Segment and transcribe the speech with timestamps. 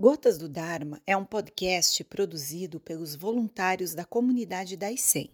[0.00, 5.28] Gotas do Dharma é um podcast produzido pelos voluntários da comunidade da ICEM.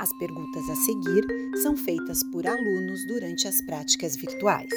[0.00, 1.24] As perguntas a seguir
[1.62, 4.68] são feitas por alunos durante as práticas virtuais.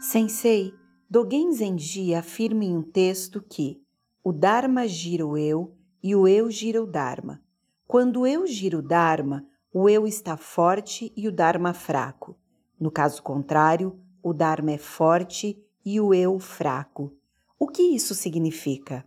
[0.00, 0.72] Sensei,
[1.10, 3.82] Dogen Zenji afirma em um texto que
[4.22, 7.42] o Dharma gira o eu e o eu gira o Dharma.
[7.84, 12.38] Quando eu gira o Dharma, o eu está forte e o Dharma fraco.
[12.78, 17.12] No caso contrário, o Dharma é forte e o eu fraco.
[17.58, 19.04] O que isso significa?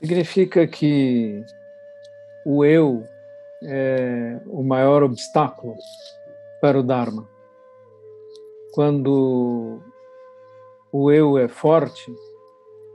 [0.00, 1.44] Significa que
[2.44, 3.04] o eu
[3.62, 5.74] é o maior obstáculo
[6.60, 7.28] para o Dharma.
[8.72, 9.80] Quando
[10.92, 12.14] o eu é forte,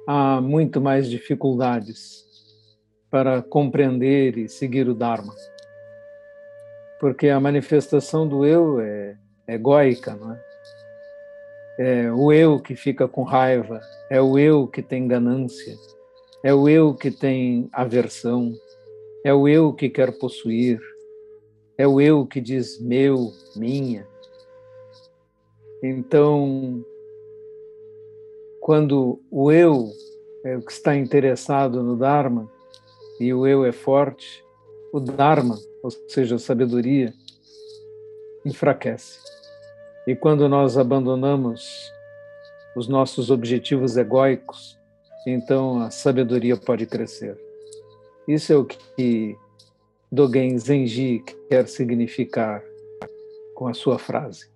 [0.08, 2.26] há muito mais dificuldades
[3.10, 5.34] para compreender e seguir o Dharma.
[7.00, 10.49] Porque a manifestação do eu é egóica, não é?
[11.80, 13.80] É o eu que fica com raiva,
[14.12, 15.78] é o eu que tem ganância,
[16.44, 18.54] é o eu que tem aversão,
[19.24, 20.78] é o eu que quer possuir,
[21.78, 24.06] é o eu que diz meu, minha.
[25.82, 26.84] Então,
[28.60, 29.90] quando o eu
[30.44, 32.52] é o que está interessado no Dharma
[33.22, 34.44] e o eu é forte,
[34.92, 37.14] o Dharma, ou seja, a sabedoria,
[38.46, 39.39] enfraquece.
[40.10, 41.94] E quando nós abandonamos
[42.76, 44.76] os nossos objetivos egóicos,
[45.24, 47.38] então a sabedoria pode crescer.
[48.28, 49.38] Isso é o que
[50.12, 52.64] Dogen Zenji quer significar
[53.54, 54.50] com a sua frase.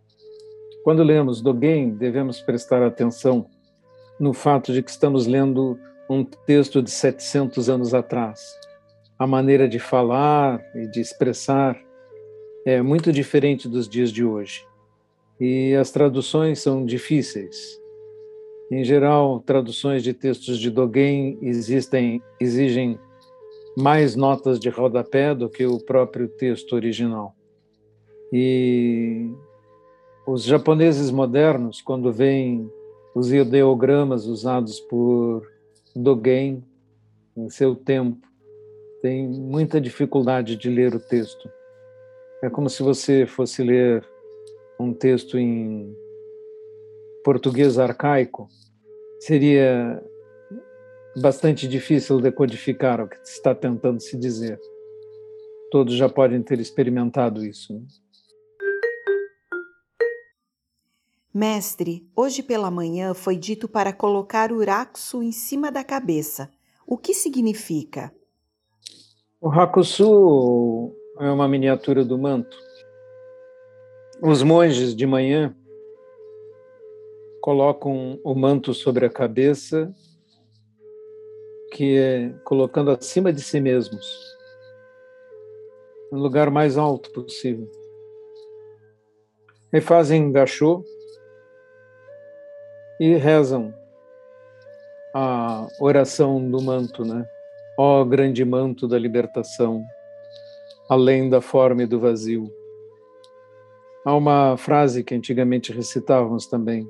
[0.83, 3.45] Quando lemos Dogen, devemos prestar atenção
[4.19, 5.77] no fato de que estamos lendo
[6.09, 8.57] um texto de 700 anos atrás.
[9.19, 11.79] A maneira de falar e de expressar
[12.65, 14.65] é muito diferente dos dias de hoje
[15.39, 17.79] e as traduções são difíceis.
[18.71, 22.97] Em geral, traduções de textos de Dogen existem, exigem
[23.77, 27.35] mais notas de rodapé do que o próprio texto original.
[28.31, 29.29] E
[30.25, 32.69] os japoneses modernos, quando veem
[33.13, 35.47] os ideogramas usados por
[35.95, 36.63] Dogen
[37.35, 38.27] em seu tempo,
[39.01, 41.49] têm muita dificuldade de ler o texto.
[42.41, 44.03] É como se você fosse ler
[44.83, 45.95] um texto em
[47.23, 48.49] português arcaico,
[49.19, 50.03] seria
[51.15, 54.59] bastante difícil decodificar o que está tentando se dizer.
[55.71, 57.73] Todos já podem ter experimentado isso.
[57.73, 57.85] Né?
[61.33, 66.51] Mestre, hoje pela manhã foi dito para colocar o rakusu em cima da cabeça.
[66.85, 68.13] O que significa?
[69.41, 72.55] O rakusu é uma miniatura do manto
[74.25, 75.53] os monges de manhã
[77.41, 79.93] colocam o manto sobre a cabeça,
[81.73, 84.05] que é colocando acima de si mesmos,
[86.09, 87.69] no lugar mais alto possível.
[89.73, 90.85] E fazem gachô
[93.01, 93.73] e rezam
[95.13, 97.27] a oração do manto, né?
[97.77, 99.83] Ó grande manto da libertação,
[100.89, 102.62] além da forma e do vazio.
[104.05, 106.85] Há uma frase que antigamente recitávamos também: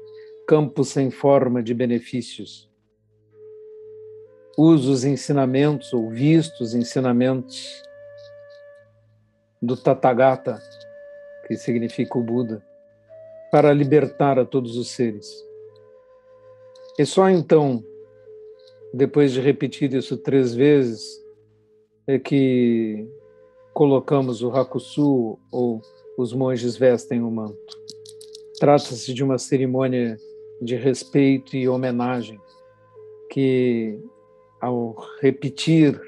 [0.47, 2.69] campo sem forma de benefícios.
[4.57, 7.83] Usa os ensinamentos, ou vistos ensinamentos
[9.61, 10.59] do Tathagata,
[11.47, 12.65] que significa o Buda,
[13.51, 15.27] para libertar a todos os seres.
[16.97, 17.83] E só então,
[18.93, 21.23] depois de repetir isso três vezes,
[22.05, 23.07] é que
[23.73, 25.81] colocamos o Hakusu, ou
[26.17, 27.77] os monges vestem o manto.
[28.59, 30.17] Trata-se de uma cerimônia
[30.61, 32.39] de respeito e homenagem
[33.29, 33.99] que,
[34.61, 35.99] ao repetir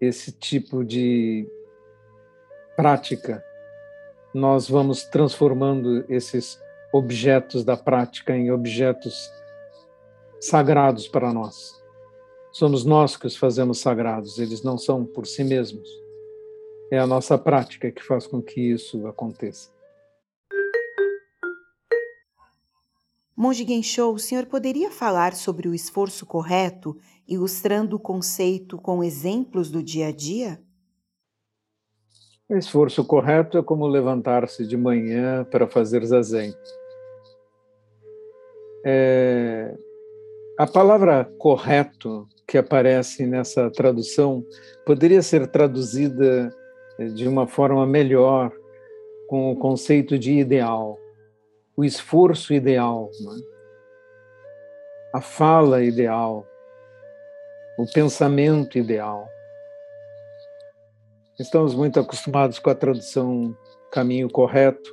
[0.00, 1.46] esse tipo de
[2.76, 3.44] prática,
[4.32, 6.58] nós vamos transformando esses
[6.92, 9.30] objetos da prática em objetos
[10.40, 11.82] sagrados para nós.
[12.52, 16.03] Somos nós que os fazemos sagrados, eles não são por si mesmos.
[16.90, 19.74] É a nossa prática que faz com que isso aconteça.
[23.36, 26.96] Monge Genshou, o senhor poderia falar sobre o esforço correto,
[27.26, 30.60] ilustrando o conceito com exemplos do dia a dia?
[32.48, 36.54] O esforço correto é como levantar-se de manhã para fazer zazen.
[38.84, 39.74] É...
[40.56, 44.44] A palavra correto que aparece nessa tradução
[44.86, 46.54] poderia ser traduzida
[47.14, 48.52] de uma forma melhor
[49.28, 50.98] com o conceito de ideal,
[51.76, 53.10] o esforço ideal.
[53.20, 53.54] Né?
[55.14, 56.44] a fala ideal,
[57.78, 59.28] o pensamento ideal.
[61.38, 63.56] Estamos muito acostumados com a tradução
[63.92, 64.92] caminho correto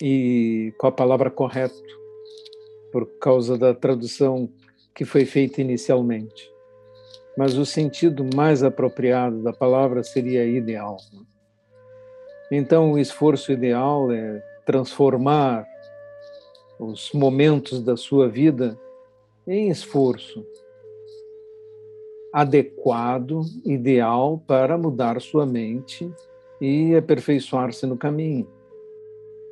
[0.00, 1.82] e com a palavra correto,
[2.92, 4.48] por causa da tradução
[4.94, 6.48] que foi feita inicialmente.
[7.40, 10.98] Mas o sentido mais apropriado da palavra seria ideal.
[12.52, 15.66] Então, o esforço ideal é transformar
[16.78, 18.78] os momentos da sua vida
[19.46, 20.44] em esforço
[22.30, 26.12] adequado, ideal para mudar sua mente
[26.60, 28.46] e aperfeiçoar-se no caminho.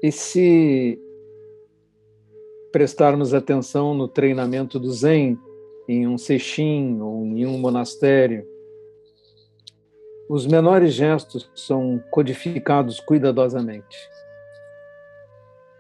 [0.03, 1.01] E se
[2.71, 5.39] prestarmos atenção no treinamento do Zen,
[5.89, 8.47] em um seixin ou em um monastério,
[10.29, 13.97] os menores gestos são codificados cuidadosamente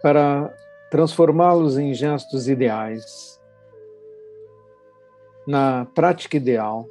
[0.02, 0.52] para
[0.90, 3.38] transformá-los em gestos ideais.
[5.46, 6.88] Na prática ideal,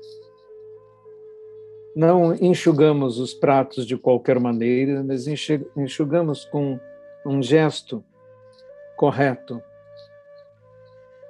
[1.95, 5.25] não enxugamos os pratos de qualquer maneira, mas
[5.75, 6.79] enxugamos com
[7.25, 8.03] um gesto
[8.95, 9.63] correto,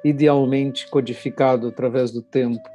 [0.08, 2.68] idealmente codificado através do tempo.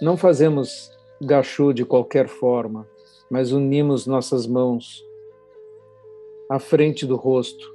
[0.00, 0.90] Não fazemos
[1.20, 2.86] gachô de qualquer forma,
[3.30, 5.02] mas unimos nossas mãos
[6.50, 7.74] à frente do rosto,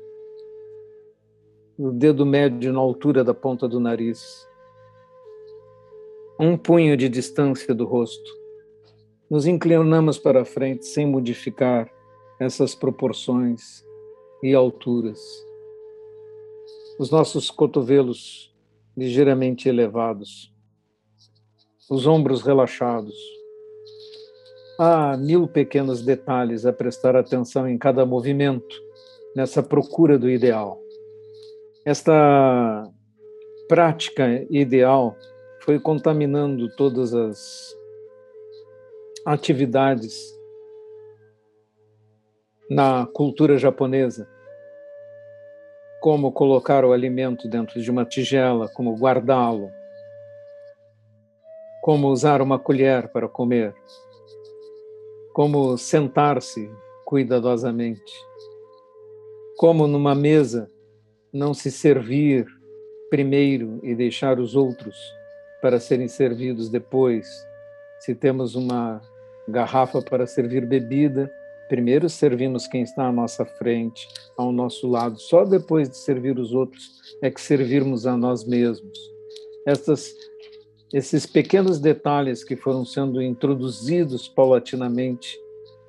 [1.78, 4.48] o dedo médio na altura da ponta do nariz,
[6.40, 8.32] um punho de distância do rosto.
[9.30, 11.90] Nos inclinamos para frente sem modificar
[12.40, 13.86] essas proporções
[14.44, 15.20] e alturas.
[17.00, 18.51] Os nossos cotovelos
[18.96, 20.52] ligeiramente elevados
[21.92, 23.14] os ombros relaxados.
[24.80, 28.76] Há mil pequenos detalhes a prestar atenção em cada movimento,
[29.36, 30.80] nessa procura do ideal.
[31.86, 32.90] Esta
[33.68, 35.18] prática ideal
[35.60, 37.76] foi contaminando todas as
[39.26, 40.34] atividades
[42.70, 44.30] na cultura japonesa,
[46.02, 49.72] como colocar o alimento dentro de uma tigela, como guardá-lo,
[51.80, 53.76] como usar uma colher para comer,
[55.32, 56.72] como sentar-se
[57.06, 58.12] cuidadosamente,
[59.58, 60.72] como numa mesa
[61.32, 62.48] não se servir
[63.12, 64.98] primeiro e deixar os outros
[65.62, 67.28] para serem servidos depois.
[68.00, 69.00] Se temos uma
[69.48, 71.32] garrafa para servir bebida,
[71.72, 76.52] primeiro servimos quem está à nossa frente, ao nosso lado, só depois de servir os
[76.52, 76.92] outros
[77.22, 79.00] é que servirmos a nós mesmos.
[79.66, 80.14] Estas
[80.92, 85.40] esses pequenos detalhes que foram sendo introduzidos paulatinamente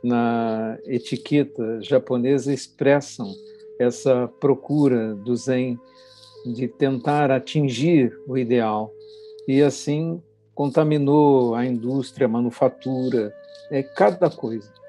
[0.05, 3.35] na etiqueta japonesa expressam
[3.77, 5.77] essa procura do Zen
[6.47, 8.95] de tentar atingir o ideal
[9.49, 10.23] e assim
[10.55, 13.35] contaminou a indústria, a manufatura,
[13.69, 14.82] é cada coisa.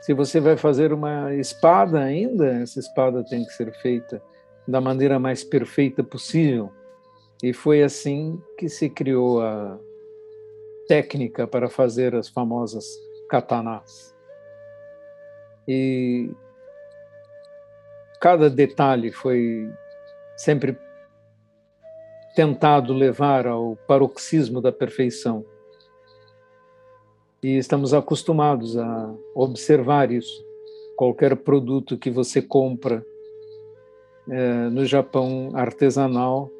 [0.00, 4.22] Se você vai fazer uma espada ainda, essa espada tem que ser feita
[4.66, 6.72] da maneira mais perfeita possível
[7.42, 9.78] e foi assim que se criou a
[10.86, 12.84] técnica para fazer as famosas
[13.28, 14.14] katanas.
[15.66, 16.30] E
[18.20, 19.70] cada detalhe foi
[20.36, 20.76] sempre
[22.34, 25.44] tentado levar ao paroxismo da perfeição.
[27.42, 30.44] E estamos acostumados a observar isso.
[30.94, 33.04] Qualquer produto que você compra
[34.28, 36.50] é, no Japão artesanal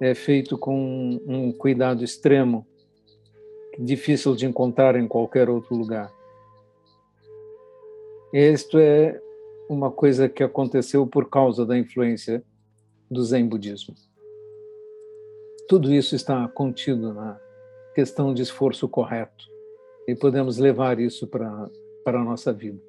[0.00, 2.64] é feito com um cuidado extremo,
[3.76, 6.12] difícil de encontrar em qualquer outro lugar.
[8.32, 9.20] Isto é
[9.68, 12.44] uma coisa que aconteceu por causa da influência
[13.10, 13.96] do Zen budismo.
[15.68, 17.40] Tudo isso está contido na
[17.92, 19.57] questão de esforço correto
[20.08, 21.68] e podemos levar isso para,
[22.06, 22.80] a nossa vida.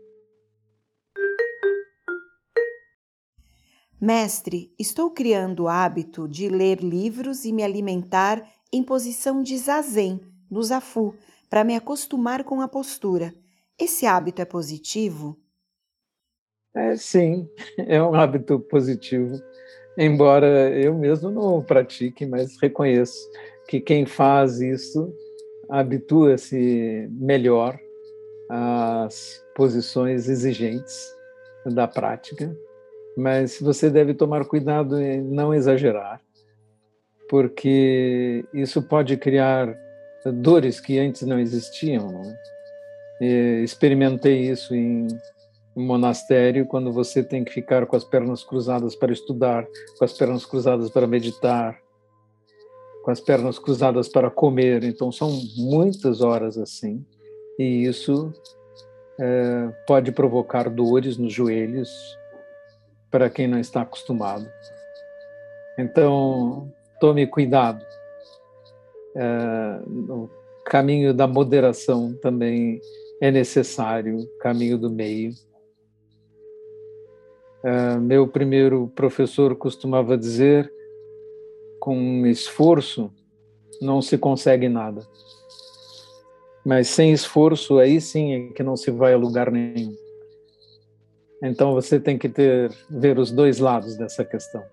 [3.99, 10.21] Mestre, estou criando o hábito de ler livros e me alimentar em posição de zazen,
[10.49, 11.13] no zafu,
[11.49, 13.33] para me acostumar com a postura.
[13.77, 15.37] Esse hábito é positivo?
[16.73, 19.41] É, sim, é um hábito positivo,
[19.97, 23.29] embora eu mesmo não o pratique, mas reconheço
[23.67, 25.13] que quem faz isso
[25.69, 27.79] habitua-se melhor
[28.49, 31.15] às posições exigentes
[31.65, 32.51] da prática
[33.19, 36.21] mas você deve tomar cuidado em não exagerar,
[37.29, 39.75] porque isso pode criar
[40.25, 42.11] dores que antes não existiam.
[42.11, 42.31] Não
[43.21, 43.61] é?
[43.61, 45.07] experimentei isso em
[45.75, 50.13] um monastério quando você tem que ficar com as pernas cruzadas para estudar, com as
[50.13, 51.77] pernas cruzadas para meditar,
[53.09, 54.83] com as pernas cruzadas para comer.
[54.83, 57.03] Então, são muitas horas assim,
[57.57, 58.31] e isso
[59.19, 61.89] é, pode provocar dores nos joelhos
[63.09, 64.47] para quem não está acostumado.
[65.75, 67.83] Então, tome cuidado.
[69.15, 70.29] É, o
[70.63, 72.79] caminho da moderação também
[73.19, 75.33] é necessário, caminho do meio.
[77.63, 80.71] É, meu primeiro professor costumava dizer
[81.89, 83.11] com esforço
[83.81, 85.01] não se consegue nada.
[86.63, 89.91] Mas sem esforço, aí sim é que não se vai a lugar nenhum.
[91.41, 94.63] Então você tem que ter ver os dois lados dessa questão.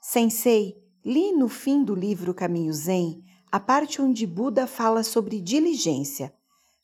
[0.00, 3.22] Sensei, li no fim do livro Caminho Zen
[3.52, 6.34] a parte onde Buda fala sobre diligência.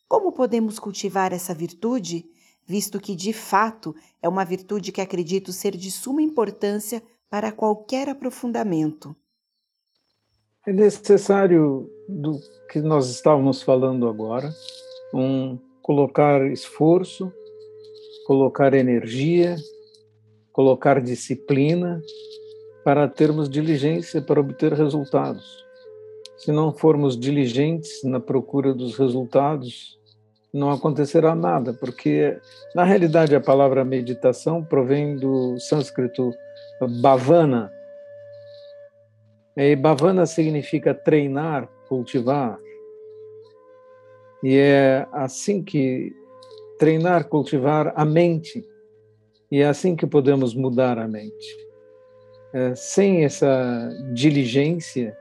[0.06, 2.24] Como podemos cultivar essa virtude
[2.66, 8.08] visto que de fato é uma virtude que acredito ser de suma importância para qualquer
[8.08, 9.14] aprofundamento.
[10.66, 14.52] É necessário do que nós estávamos falando agora,
[15.14, 17.32] um colocar esforço,
[18.26, 19.56] colocar energia,
[20.52, 22.02] colocar disciplina
[22.84, 25.64] para termos diligência para obter resultados.
[26.38, 29.96] Se não formos diligentes na procura dos resultados,
[30.56, 32.38] não acontecerá nada, porque
[32.74, 36.32] na realidade a palavra meditação provém do sânscrito
[37.00, 37.72] bhavana.
[39.56, 42.58] E bhavana significa treinar, cultivar.
[44.42, 46.12] E é assim que
[46.78, 48.64] treinar, cultivar a mente.
[49.50, 51.56] E é assim que podemos mudar a mente.
[52.52, 55.16] É, sem essa diligência,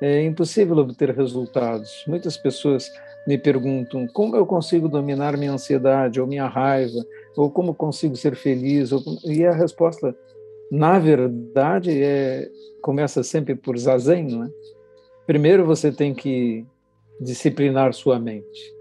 [0.00, 2.04] é impossível obter resultados.
[2.06, 2.90] Muitas pessoas
[3.26, 7.04] me perguntam como eu consigo dominar minha ansiedade ou minha raiva,
[7.36, 10.16] ou como consigo ser feliz, ou, e a resposta,
[10.70, 12.48] na verdade, é,
[12.80, 14.48] começa sempre por zazen, é?
[15.26, 16.64] Primeiro você tem que
[17.20, 18.74] disciplinar sua mente.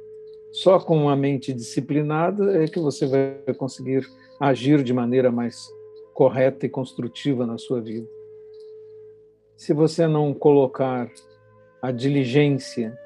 [0.51, 4.07] Só com uma mente disciplinada é que você vai conseguir
[4.39, 5.67] agir de maneira mais
[6.13, 8.07] correta e construtiva na sua vida.
[9.57, 11.11] Se você não colocar
[11.81, 12.97] a diligência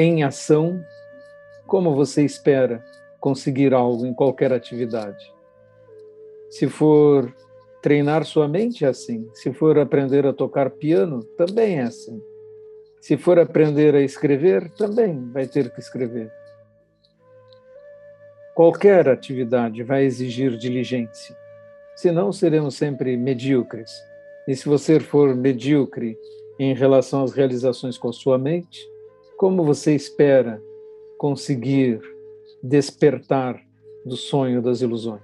[0.00, 0.80] em ação,
[1.66, 2.84] como você espera
[3.18, 5.34] conseguir algo em qualquer atividade?
[6.48, 7.34] Se for
[7.82, 9.28] treinar sua mente, é assim.
[9.34, 12.22] Se for aprender a tocar piano, também é assim.
[13.00, 16.32] Se for aprender a escrever, também vai ter que escrever.
[18.54, 21.36] Qualquer atividade vai exigir diligência,
[21.96, 23.90] senão seremos sempre medíocres.
[24.46, 26.16] E se você for medíocre
[26.58, 28.80] em relação às realizações com sua mente,
[29.38, 30.60] como você espera
[31.16, 32.00] conseguir
[32.60, 33.64] despertar
[34.04, 35.22] do sonho das ilusões?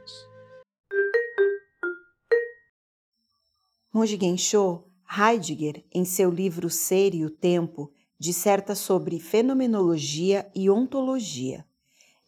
[3.92, 11.64] Monge Gensho, Heidegger, em seu livro Ser e o Tempo, disserta sobre fenomenologia e ontologia.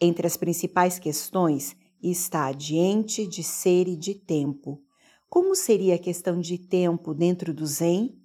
[0.01, 4.83] Entre as principais questões está a de ente, de ser e de tempo.
[5.29, 8.19] Como seria a questão de tempo dentro do Zen?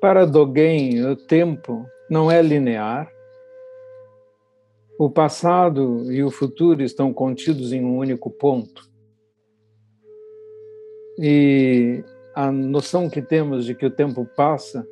[0.00, 3.10] Para Dogen, o tempo não é linear.
[4.98, 8.88] O passado e o futuro estão contidos em um único ponto.
[11.18, 12.02] E
[12.34, 14.86] a noção que temos de que o tempo passa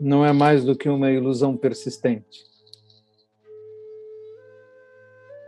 [0.00, 2.44] não é mais do que uma ilusão persistente.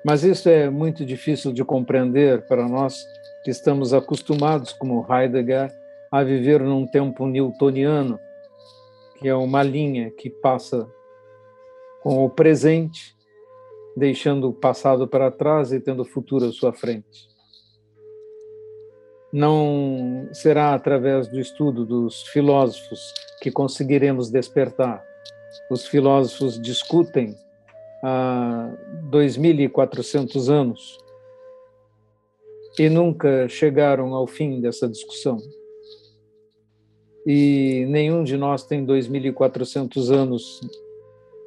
[0.04, 2.96] Mas isso é muito difícil de compreender para nós
[3.44, 5.68] que estamos acostumados, como Heidegger,
[6.12, 8.18] a viver num tempo newtoniano,
[9.16, 10.88] que é uma linha que passa
[12.02, 13.16] com o presente,
[13.96, 17.28] deixando o passado para trás e tendo o futuro à sua frente.
[19.32, 23.00] Não será através do estudo dos filósofos
[23.42, 25.04] que conseguiremos despertar.
[25.70, 27.34] Os filósofos discutem
[28.04, 28.70] há
[29.10, 30.98] 2.400 anos
[32.78, 35.38] e nunca chegaram ao fim dessa discussão
[37.26, 40.60] e nenhum de nós tem 2.400 anos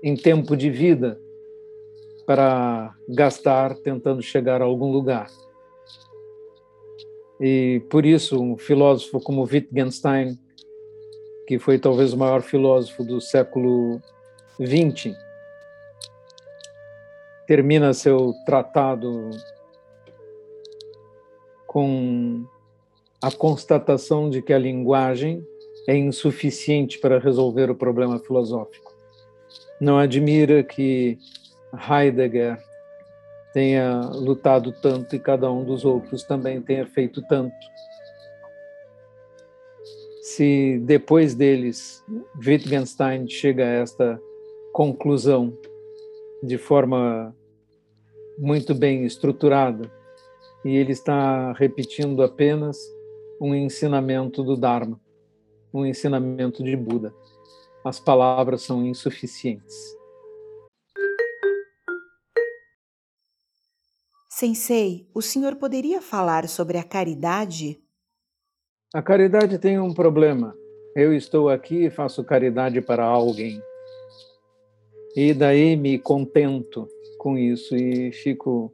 [0.03, 1.17] em tempo de vida
[2.25, 5.31] para gastar tentando chegar a algum lugar.
[7.39, 10.37] E por isso, um filósofo como Wittgenstein,
[11.47, 14.01] que foi talvez o maior filósofo do século
[14.61, 15.15] XX,
[17.47, 19.29] termina seu tratado
[21.65, 22.45] com
[23.21, 25.47] a constatação de que a linguagem
[25.89, 28.93] é insuficiente para resolver o problema filosófico.
[29.81, 31.17] Não admira que
[31.73, 32.63] Heidegger
[33.51, 37.55] tenha lutado tanto e cada um dos outros também tenha feito tanto.
[40.21, 42.05] Se depois deles
[42.37, 44.21] Wittgenstein chega a esta
[44.71, 45.57] conclusão
[46.43, 47.35] de forma
[48.37, 49.91] muito bem estruturada
[50.63, 52.77] e ele está repetindo apenas
[53.41, 54.99] um ensinamento do Dharma,
[55.73, 57.13] um ensinamento de Buda.
[57.83, 59.75] As palavras são insuficientes.
[64.29, 67.77] Sensei, o senhor poderia falar sobre a caridade?
[68.93, 70.55] A caridade tem um problema.
[70.95, 73.61] Eu estou aqui e faço caridade para alguém.
[75.15, 78.71] E daí me contento com isso e fico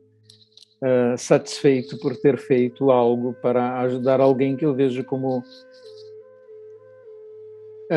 [0.82, 5.44] uh, satisfeito por ter feito algo para ajudar alguém que eu vejo como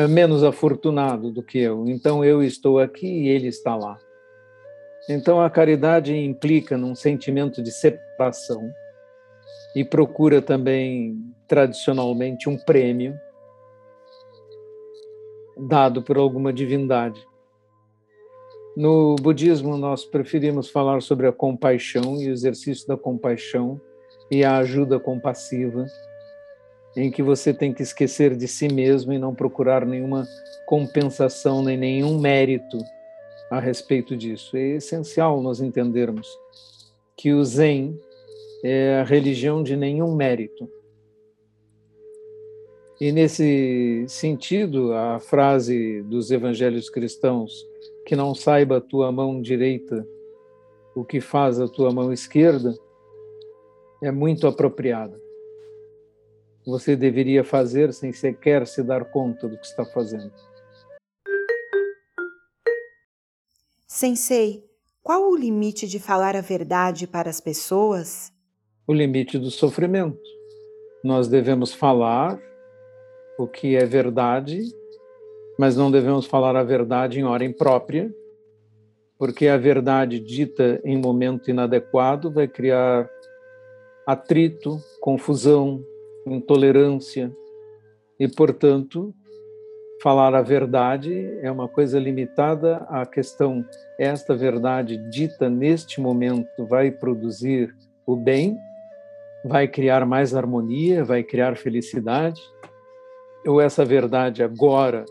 [0.07, 1.87] menos afortunado do que eu.
[1.87, 3.97] Então eu estou aqui e ele está lá.
[5.09, 8.71] Então a caridade implica num sentimento de separação
[9.75, 11.17] e procura também
[11.47, 13.19] tradicionalmente um prêmio
[15.57, 17.27] dado por alguma divindade.
[18.77, 23.81] No budismo nós preferimos falar sobre a compaixão e o exercício da compaixão
[24.31, 25.85] e a ajuda compassiva,
[26.95, 30.27] em que você tem que esquecer de si mesmo e não procurar nenhuma
[30.65, 32.77] compensação nem nenhum mérito
[33.49, 34.55] a respeito disso.
[34.55, 36.27] É essencial nós entendermos
[37.17, 37.99] que o Zen
[38.63, 40.69] é a religião de nenhum mérito.
[42.99, 47.65] E nesse sentido, a frase dos evangelhos cristãos,
[48.05, 50.05] que não saiba a tua mão direita
[50.93, 52.75] o que faz a tua mão esquerda,
[54.03, 55.28] é muito apropriada.
[56.69, 60.31] Você deveria fazer sem sequer se dar conta do que está fazendo.
[63.87, 64.63] Sensei,
[65.01, 68.31] qual o limite de falar a verdade para as pessoas?
[68.87, 70.21] O limite do sofrimento.
[71.03, 72.39] Nós devemos falar
[73.39, 74.61] o que é verdade,
[75.57, 78.13] mas não devemos falar a verdade em hora imprópria,
[79.17, 83.09] porque a verdade dita em momento inadequado vai criar
[84.05, 85.83] atrito, confusão,
[86.31, 87.31] intolerância
[88.19, 89.13] e, portanto,
[90.01, 92.77] falar a verdade é uma coisa limitada.
[92.89, 93.65] À questão
[93.97, 98.57] esta verdade dita neste momento vai produzir o bem,
[99.45, 102.41] vai criar mais harmonia, vai criar felicidade,
[103.45, 105.05] ou essa verdade agora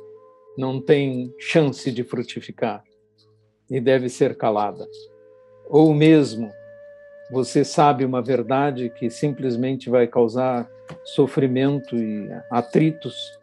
[0.57, 2.83] não tem chance de frutificar
[3.71, 4.87] e deve ser calada.
[5.69, 6.51] Ou mesmo
[7.31, 10.69] você sabe uma verdade que simplesmente vai causar
[11.05, 13.39] sofrimento e atritos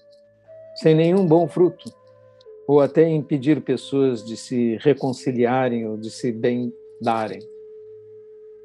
[0.76, 1.90] sem nenhum bom fruto,
[2.68, 7.40] ou até impedir pessoas de se reconciliarem ou de se bem darem.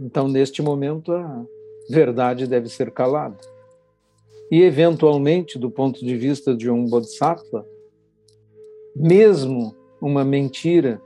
[0.00, 1.46] Então, neste momento, a
[1.88, 3.38] verdade deve ser calada.
[4.50, 7.64] E, eventualmente, do ponto de vista de um bodhisattva,
[8.96, 11.00] mesmo uma mentira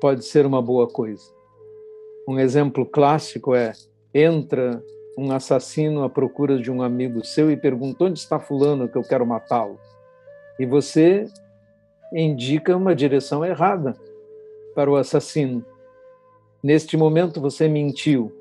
[0.00, 1.22] pode ser uma boa coisa.
[2.26, 3.72] Um exemplo clássico é:
[4.12, 4.82] entra
[5.16, 9.02] um assassino à procura de um amigo seu e pergunta: onde está Fulano que eu
[9.02, 9.78] quero matá-lo?
[10.58, 11.26] e você
[12.12, 13.94] indica uma direção errada
[14.74, 15.64] para o assassino.
[16.62, 18.32] Neste momento você mentiu,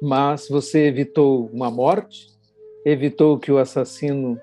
[0.00, 2.28] mas você evitou uma morte,
[2.84, 4.40] evitou que o assassino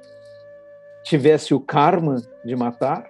[1.04, 3.10] tivesse o karma de matar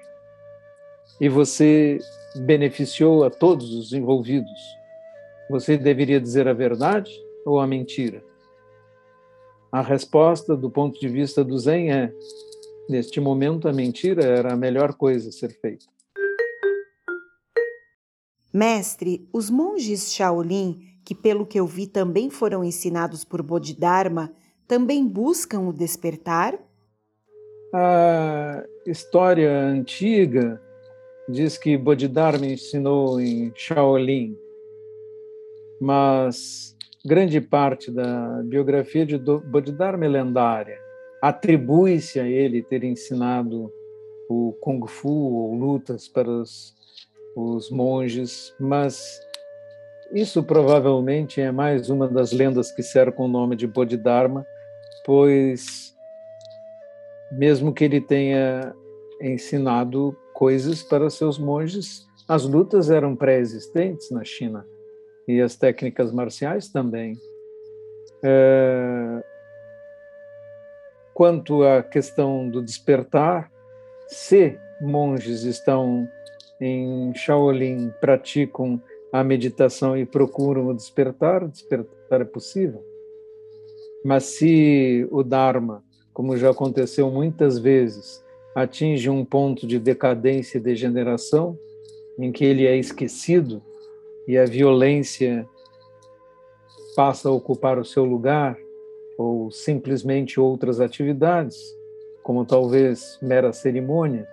[1.19, 1.99] e você
[2.35, 4.77] beneficiou a todos os envolvidos.
[5.49, 7.11] Você deveria dizer a verdade
[7.43, 8.23] ou a mentira?
[9.71, 12.13] A resposta, do ponto de vista do Zen, é
[12.89, 15.85] Neste momento, a mentira era a melhor coisa a ser feita.
[18.51, 24.33] Mestre, os monges Shaolin, que pelo que eu vi também foram ensinados por Bodhidharma,
[24.67, 26.57] também buscam o despertar?
[27.71, 30.59] A história antiga
[31.29, 34.35] diz que Bodhidharma ensinou em Shaolin,
[35.79, 36.75] mas
[37.09, 40.77] grande parte da biografia de Bodhidharma é lendária.
[41.19, 43.73] Atribui-se a ele ter ensinado
[44.29, 46.75] o Kung Fu ou lutas para os,
[47.35, 49.19] os monges, mas
[50.13, 54.45] isso provavelmente é mais uma das lendas que cercam o nome de Bodhidharma,
[55.03, 55.97] pois
[57.31, 58.71] mesmo que ele tenha
[59.19, 64.63] ensinado coisas para seus monges, as lutas eram pré-existentes na China
[65.29, 67.15] e as técnicas marciais também.
[68.23, 69.23] É,
[71.19, 73.51] Quanto à questão do despertar,
[74.07, 76.07] se monges estão
[76.61, 82.81] em Shaolin, praticam à meditação e procuram o despertar, despertar é possível.
[84.01, 88.23] Mas se o Dharma, como já aconteceu muitas vezes,
[88.55, 91.59] atinge um ponto de decadência e degeneração,
[92.17, 93.61] em que ele é esquecido
[94.29, 95.49] e a violência
[96.95, 98.55] passa a ocupar o seu lugar,
[99.17, 101.75] ou simplesmente outras atividades,
[102.21, 104.27] como talvez meras cerimônias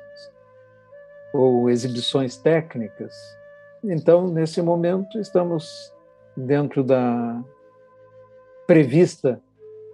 [1.32, 3.14] ou exibições técnicas.
[3.82, 5.90] Então, nesse momento, estamos
[6.36, 7.42] dentro da
[8.66, 9.40] prevista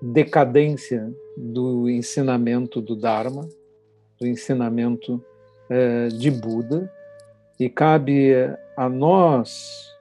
[0.02, 3.48] decadência do ensinamento do Dharma,
[4.18, 5.24] do ensinamento
[5.70, 6.92] eh, de Buda,
[7.60, 8.32] e cabe
[8.76, 9.91] a nós,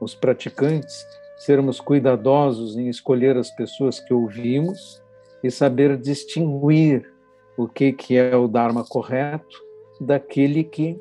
[0.00, 5.02] os praticantes, sermos cuidadosos em escolher as pessoas que ouvimos
[5.42, 7.10] e saber distinguir
[7.56, 9.62] o que, que é o Dharma correto
[10.00, 10.98] daquele que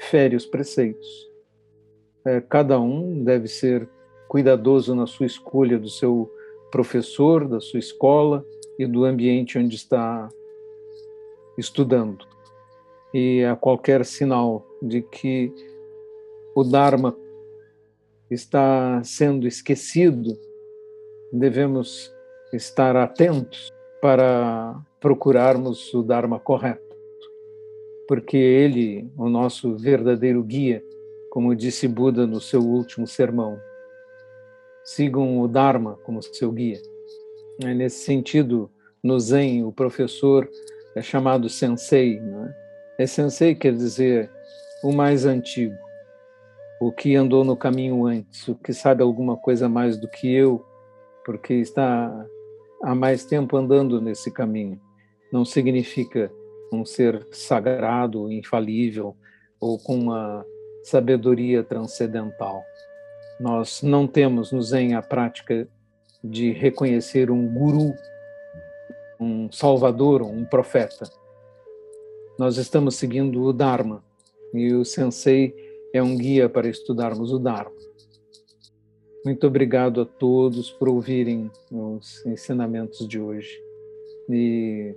[0.00, 1.30] fere os preceitos.
[2.24, 3.88] É, cada um deve ser
[4.28, 6.30] cuidadoso na sua escolha do seu
[6.70, 8.44] professor, da sua escola
[8.78, 10.28] e do ambiente onde está
[11.58, 12.24] estudando.
[13.12, 15.52] E a qualquer sinal de que
[16.54, 17.16] o Dharma
[18.30, 20.38] está sendo esquecido,
[21.32, 22.14] devemos
[22.52, 26.96] estar atentos para procurarmos o Dharma correto,
[28.06, 30.82] porque ele, o nosso verdadeiro guia,
[31.28, 33.60] como disse Buda no seu último sermão,
[34.84, 36.80] sigam o Dharma como seu guia.
[37.62, 38.70] É nesse sentido,
[39.02, 40.48] no Zen, o professor
[40.94, 42.20] é chamado Sensei.
[42.20, 42.54] Né?
[42.98, 44.30] É Sensei quer dizer
[44.82, 45.76] o mais antigo
[46.80, 50.64] o que andou no caminho antes, o que sabe alguma coisa mais do que eu,
[51.26, 52.26] porque está
[52.82, 54.80] há mais tempo andando nesse caminho.
[55.30, 56.32] Não significa
[56.72, 59.14] um ser sagrado, infalível
[59.60, 60.44] ou com uma
[60.82, 62.64] sabedoria transcendental.
[63.38, 65.68] Nós não temos no Zen a prática
[66.24, 67.94] de reconhecer um guru,
[69.20, 71.04] um salvador, um profeta.
[72.38, 74.02] Nós estamos seguindo o Dharma
[74.54, 77.72] e o sensei é um guia para estudarmos o Dharma.
[79.24, 83.60] Muito obrigado a todos por ouvirem os ensinamentos de hoje
[84.28, 84.94] e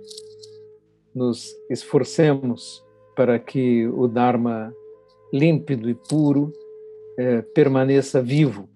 [1.14, 2.82] nos esforcemos
[3.14, 4.74] para que o Dharma
[5.32, 6.52] límpido e puro
[7.18, 8.68] é, permaneça vivo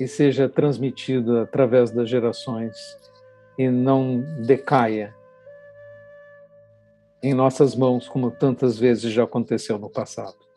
[0.00, 2.76] e seja transmitido através das gerações
[3.58, 5.14] e não decaia
[7.20, 10.47] em nossas mãos, como tantas vezes já aconteceu no passado.